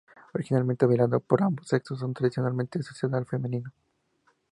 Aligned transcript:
Originalmente 0.33 0.87
bailado 0.87 1.19
por 1.19 1.43
ambos 1.43 1.67
sexos, 1.67 1.99
está 2.01 2.11
tradicionalmente 2.11 2.79
asociado 2.79 3.17
al 3.17 3.27
femenino. 3.27 3.71